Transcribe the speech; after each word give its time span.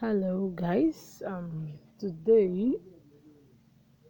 Hello, 0.00 0.50
guys. 0.56 1.22
Um, 1.26 1.68
today 1.98 2.72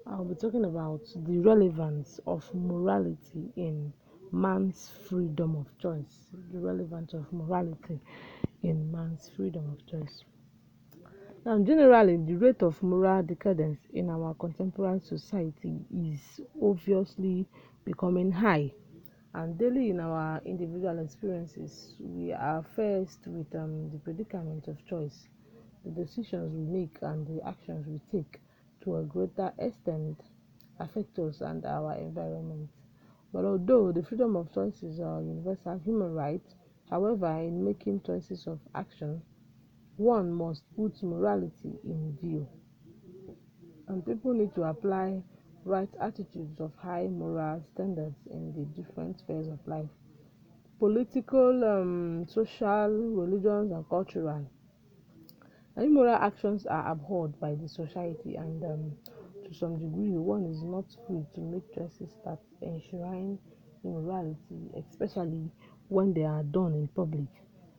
I'll 0.07 0.25
be 0.25 0.37
talking 0.37 0.65
about 0.65 1.01
the 1.27 1.39
relevance 1.39 2.21
of 2.29 2.49
morality 2.55 3.51
in 3.57 3.93
man's 4.31 4.89
freedom 5.09 5.57
of 5.57 5.67
choice. 5.81 6.29
The 6.53 6.61
relevance 6.61 7.13
of 7.13 7.33
morality 7.33 7.99
in 8.63 8.93
man's 8.93 9.33
freedom 9.35 9.69
of 9.69 9.85
choice. 9.85 10.23
Now, 11.45 11.59
generally, 11.59 12.19
the 12.19 12.35
rate 12.35 12.63
of 12.63 12.81
moral 12.85 13.25
decadence 13.25 13.81
in 13.93 14.11
our 14.11 14.35
contemporary 14.35 15.01
society 15.01 15.81
is 15.93 16.41
obviously 16.63 17.49
becoming 17.85 18.31
high, 18.31 18.71
and 19.35 19.59
daily 19.59 19.91
in 19.91 19.99
our 19.99 20.41
individual 20.45 21.01
experiences, 21.01 21.97
we 21.99 22.33
are 22.33 22.63
faced 22.77 23.27
with 23.27 23.53
um, 23.57 23.91
the 23.91 23.99
predicament 23.99 24.69
of 24.69 24.87
choice 24.87 25.27
the 25.85 25.91
decisions 25.91 26.53
we 26.53 26.81
make 26.81 26.97
and 27.03 27.27
the 27.27 27.47
actions 27.47 27.87
we 27.87 28.01
take 28.11 28.41
to 28.83 28.97
a 28.97 29.03
greater 29.03 29.53
extent 29.59 30.21
affect 30.79 31.19
us 31.19 31.41
and 31.41 31.65
our 31.65 31.95
environment. 31.95 32.69
But 33.33 33.45
although 33.45 33.93
the 33.93 34.03
freedom 34.03 34.37
of 34.37 34.53
choice 34.53 34.83
is 34.83 34.99
a 34.99 35.23
universal 35.25 35.79
human 35.79 36.13
right, 36.13 36.43
however, 36.89 37.31
in 37.39 37.65
making 37.65 38.03
choices 38.03 38.47
of 38.47 38.59
action, 38.75 39.23
one 39.97 40.33
must 40.33 40.63
put 40.77 41.03
morality 41.03 41.79
in 41.85 42.17
view. 42.23 42.49
And 43.89 44.05
people 44.05 44.33
need 44.33 44.55
to 44.55 44.65
apply 44.65 45.23
right 45.65 45.91
attitudes 46.01 46.59
of 46.61 46.73
high 46.77 47.07
moral 47.07 47.63
standards 47.75 48.17
in 48.31 48.53
the 48.53 48.65
different 48.81 49.19
spheres 49.19 49.49
of 49.49 49.59
life 49.67 49.91
political, 50.81 51.63
um, 51.63 52.27
social, 52.27 52.89
religious, 52.89 53.71
and 53.71 53.87
cultural. 53.91 54.51
Immoral 55.81 56.17
actions 56.17 56.67
are 56.67 56.93
abhorred 56.93 57.41
by 57.41 57.55
the 57.55 57.67
society, 57.67 58.37
and 58.37 58.63
um, 58.65 58.93
to 59.47 59.55
some 59.55 59.79
degree, 59.79 60.11
one 60.11 60.45
is 60.45 60.63
not 60.63 60.85
free 61.07 61.25
to 61.35 61.41
make 61.41 61.75
choices 61.75 62.19
that 62.23 62.39
enshrine 62.61 63.39
immorality, 63.83 64.71
especially 64.77 65.51
when 65.89 66.13
they 66.13 66.25
are 66.25 66.43
done 66.43 66.75
in 66.75 66.87
public. 66.89 67.29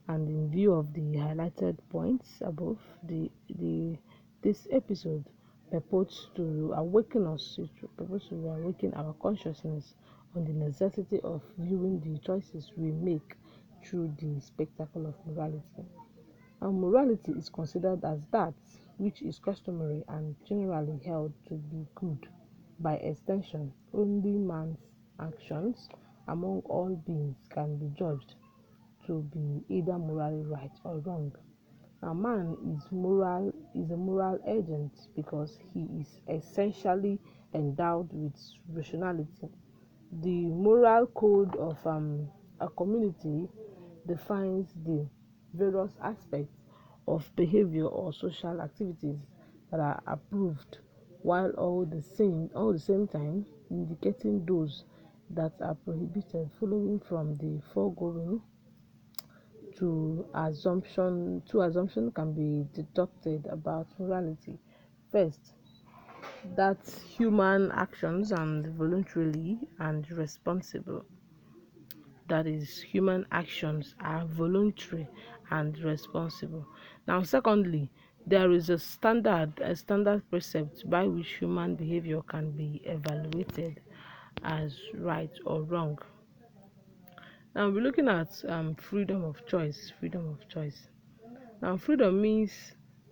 And 0.07 0.27
in 0.27 0.49
view 0.49 0.73
of 0.73 0.91
the 0.93 1.15
highlighted 1.15 1.77
points 1.91 2.41
above, 2.41 2.79
the, 3.03 3.29
the 3.59 3.99
this 4.41 4.67
episode 4.71 5.23
purports 5.69 6.27
to 6.37 6.73
awaken 6.75 7.27
us, 7.27 7.59
it 7.59 7.69
purports 7.97 8.29
to 8.29 8.35
awaken 8.47 8.95
our 8.95 9.13
consciousness 9.21 9.93
on 10.35 10.45
the 10.45 10.53
necessity 10.53 11.19
of 11.23 11.43
viewing 11.59 11.99
the 11.99 12.17
choices 12.25 12.71
we 12.75 12.91
make 12.93 13.35
through 13.85 14.11
the 14.17 14.39
spectacle 14.41 15.05
of 15.05 15.13
morality 15.27 15.85
and 16.61 16.79
morality 16.79 17.31
is 17.33 17.49
considered 17.49 18.03
as 18.05 18.19
that 18.31 18.53
which 18.97 19.21
is 19.23 19.39
customary 19.39 20.03
and 20.09 20.35
generally 20.47 20.99
held 21.05 21.33
to 21.47 21.55
be 21.55 21.87
good. 21.95 22.27
By 22.79 22.95
extension, 22.95 23.73
only 23.93 24.37
man's 24.37 24.77
actions 25.19 25.89
among 26.27 26.61
all 26.65 26.95
beings 27.07 27.35
can 27.49 27.77
be 27.77 27.87
judged 27.97 28.35
to 29.07 29.21
be 29.33 29.63
either 29.75 29.97
morally 29.97 30.43
right 30.43 30.71
or 30.83 30.99
wrong. 30.99 31.31
A 32.03 32.13
man 32.13 32.57
is 32.75 32.91
moral 32.91 33.51
is 33.75 33.91
a 33.91 33.97
moral 33.97 34.39
agent 34.47 34.91
because 35.15 35.59
he 35.73 35.87
is 35.99 36.19
essentially 36.27 37.19
endowed 37.53 38.09
with 38.11 38.33
rationality. 38.69 39.49
The 40.21 40.45
moral 40.47 41.07
code 41.07 41.55
of 41.55 41.85
um, 41.87 42.27
a 42.59 42.69
community 42.69 43.47
defines 44.07 44.73
the 44.85 45.07
various 45.53 45.91
aspects 46.01 46.55
of 47.07 47.29
behavior 47.35 47.85
or 47.85 48.13
social 48.13 48.61
activities 48.61 49.17
that 49.71 49.79
are 49.79 50.01
approved 50.07 50.79
while 51.21 51.51
all 51.51 51.85
the 51.85 52.01
same 52.01 52.49
all 52.55 52.73
the 52.73 52.79
same 52.79 53.07
time 53.07 53.45
indicating 53.69 54.43
those 54.45 54.85
that 55.29 55.53
are 55.61 55.75
prohibited 55.75 56.49
following 56.59 56.99
from 56.99 57.37
the 57.37 57.61
foregoing 57.73 58.41
to 59.77 60.25
assumption 60.35 61.41
two 61.49 61.61
assumptions 61.61 62.11
can 62.13 62.33
be 62.33 62.67
deducted 62.73 63.45
about 63.47 63.87
morality. 63.99 64.59
First 65.11 65.53
that 66.55 66.77
human 67.17 67.71
actions 67.71 68.31
and 68.31 68.67
voluntarily 68.75 69.59
and 69.79 70.09
responsible 70.11 71.05
that 72.27 72.47
is 72.47 72.81
human 72.81 73.25
actions 73.31 73.95
are 73.99 74.25
voluntary 74.25 75.07
and 75.49 75.77
responsible. 75.79 76.65
Now 77.07 77.23
secondly 77.23 77.89
there 78.25 78.51
is 78.51 78.69
a 78.69 78.77
standard 78.77 79.59
a 79.61 79.75
standard 79.75 80.29
precept 80.29 80.89
by 80.89 81.07
which 81.07 81.37
human 81.39 81.75
behavior 81.75 82.21
can 82.21 82.51
be 82.51 82.81
evaluated 82.85 83.81
as 84.43 84.77
right 84.95 85.31
or 85.45 85.63
wrong. 85.63 85.97
Now 87.55 87.69
we're 87.69 87.81
looking 87.81 88.07
at 88.07 88.29
um, 88.47 88.75
freedom 88.75 89.23
of 89.23 89.45
choice 89.45 89.91
freedom 89.99 90.29
of 90.29 90.47
choice. 90.47 90.89
Now 91.61 91.77
freedom 91.77 92.21
means 92.21 92.51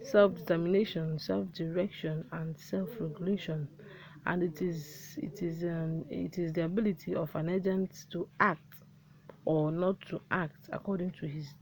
self-determination 0.01 1.19
self-direction 1.19 2.25
and 2.31 2.57
self-regulation. 2.57 3.67
And 4.25 4.43
it 4.43 4.61
is 4.61 5.17
it 5.17 5.41
is 5.41 5.63
um, 5.63 6.05
it 6.09 6.37
is 6.37 6.53
the 6.53 6.65
ability 6.65 7.15
of 7.15 7.33
an 7.35 7.49
agent 7.49 8.05
to 8.11 8.27
act 8.39 8.75
or 9.45 9.71
not 9.71 9.99
to 10.09 10.21
act 10.31 10.69
according 10.71 11.11
to 11.19 11.27
his 11.27 11.53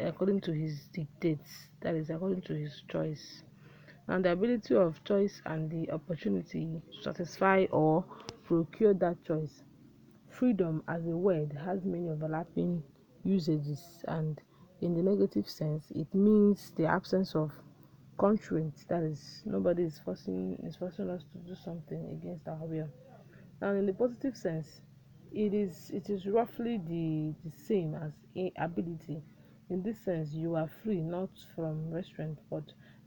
according 0.00 0.40
to 0.40 0.52
his 0.52 0.88
dictates 0.92 1.68
that 1.80 1.94
is 1.94 2.10
according 2.10 2.42
to 2.42 2.54
his 2.54 2.82
choice. 2.88 3.42
And 4.08 4.24
the 4.24 4.32
ability 4.32 4.74
of 4.74 5.02
choice 5.04 5.40
and 5.46 5.70
the 5.70 5.90
opportunity 5.92 6.80
to 6.92 7.02
satisfy 7.02 7.66
or 7.70 8.04
procure 8.44 8.94
that 8.94 9.22
choice. 9.24 9.62
Freedom 10.28 10.82
as 10.88 11.06
a 11.06 11.16
word 11.16 11.52
has 11.64 11.84
many 11.84 12.08
overlapping 12.08 12.82
usages 13.24 14.02
and 14.08 14.40
in 14.80 14.94
the 14.94 15.02
negative 15.02 15.48
sense 15.48 15.84
it 15.94 16.12
means 16.14 16.72
the 16.76 16.86
absence 16.86 17.36
of 17.36 17.52
constraint 18.18 18.74
that 18.88 19.02
is 19.02 19.42
nobody 19.44 19.84
is 19.84 20.00
forcing 20.04 20.58
is 20.64 20.76
forcing 20.76 21.08
us 21.08 21.22
to 21.32 21.38
do 21.48 21.54
something 21.54 22.18
against 22.20 22.48
our 22.48 22.64
will. 22.66 22.88
Now 23.60 23.70
in 23.70 23.86
the 23.86 23.92
positive 23.92 24.36
sense 24.36 24.80
it 25.34 25.54
is 25.54 25.90
it 25.92 26.10
is 26.10 26.26
roughly 26.26 26.78
the 26.78 27.34
the 27.44 27.56
same 27.56 27.94
as 27.94 28.12
ability. 28.58 29.22
In 29.70 29.82
this 29.82 29.98
sense 30.04 30.32
you 30.32 30.54
are 30.54 30.68
free 30.82 31.00
not 31.00 31.30
from 31.54 31.90
restraint 31.90 32.38
but 32.50 32.64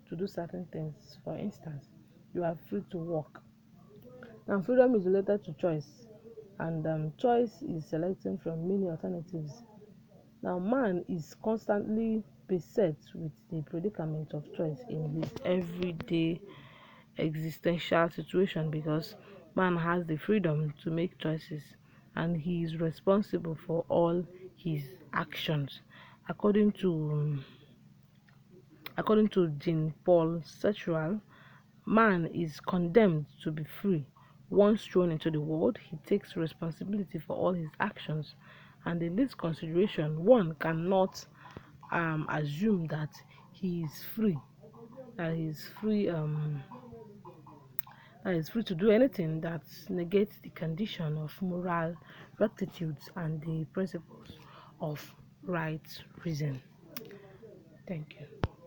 to 0.09 0.15
do 0.15 0.27
certain 0.27 0.65
things. 0.71 1.19
For 1.23 1.37
instance 1.37 1.85
you 2.33 2.43
are 2.43 2.57
free 2.69 2.83
to 2.91 2.97
walk. 2.97 3.41
Now 4.47 4.61
freedom 4.61 4.95
is 4.95 5.05
related 5.05 5.43
to 5.45 5.53
choice 5.53 6.07
and 6.59 6.85
um, 6.87 7.13
choice 7.17 7.61
is 7.61 7.85
selecting 7.85 8.37
from 8.37 8.67
many 8.67 8.89
alternatives. 8.89 9.63
Now 10.41 10.59
man 10.59 11.03
is 11.07 11.35
constantly 11.43 12.23
beset 12.47 12.95
with 13.13 13.31
the 13.51 13.61
predicament 13.63 14.33
of 14.33 14.43
choice 14.55 14.79
in 14.89 15.21
his 15.21 15.31
everyday 15.43 16.39
existential 17.17 18.09
situation 18.09 18.69
because 18.69 19.15
man 19.55 19.77
has 19.77 20.05
the 20.05 20.17
freedom 20.17 20.73
to 20.83 20.91
make 20.91 21.17
choices 21.17 21.63
and 22.15 22.37
he 22.37 22.63
is 22.63 22.77
responsible 22.77 23.57
for 23.67 23.85
all 23.89 24.25
his 24.55 24.89
actions. 25.13 25.81
According 26.29 26.73
to 26.73 27.39
according 28.97 29.27
to 29.29 29.49
Jean-Paul 29.49 30.41
Sartre 30.45 31.19
man 31.85 32.25
is 32.33 32.59
condemned 32.59 33.25
to 33.43 33.51
be 33.51 33.63
free. 33.63 34.05
Once 34.49 34.85
thrown 34.85 35.11
into 35.11 35.29
the 35.29 35.41
world 35.41 35.77
he 35.89 35.97
takes 36.05 36.35
responsibility 36.35 37.19
for 37.19 37.35
all 37.35 37.53
his 37.53 37.69
actions. 37.79 38.35
And 38.85 39.01
in 39.01 39.15
this 39.15 39.33
consideration 39.33 40.23
one 40.23 40.55
cannot 40.55 41.25
um, 41.91 42.25
assume 42.29 42.87
that 42.87 43.09
he 43.51 43.83
is 43.83 44.03
free 44.15 44.37
that 45.17 45.33
he 45.33 45.45
is 45.45 45.65
free 45.79 46.09
um, 46.09 46.61
is 48.33 48.49
free 48.49 48.63
to 48.63 48.75
do 48.75 48.89
anything 48.89 49.39
that 49.41 49.61
negates 49.89 50.37
the 50.41 50.49
condition 50.49 51.17
of 51.17 51.39
moral 51.41 51.95
rectitudes 52.39 53.09
and 53.15 53.41
the 53.41 53.65
principles 53.65 54.39
of 54.81 55.13
right 55.43 55.87
reason. 56.23 56.61
Thank 57.87 58.15
you. 58.19 58.34